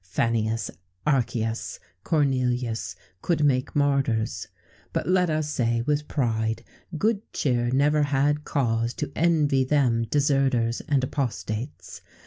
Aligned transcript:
Fannius, 0.03 0.71
Archius, 1.05 1.77
Cornelius, 2.03 2.95
could 3.21 3.43
make 3.45 3.75
martyrs; 3.75 4.47
but 4.93 5.05
let 5.07 5.29
us 5.29 5.47
say, 5.47 5.83
with 5.85 6.07
pride, 6.07 6.63
good 6.97 7.21
cheer 7.33 7.69
never 7.69 8.01
had 8.01 8.43
cause 8.43 8.95
to 8.95 9.11
envy 9.15 9.63
them 9.63 10.05
deserters 10.05 10.81
and 10.89 11.03
apostates. 11.03 12.01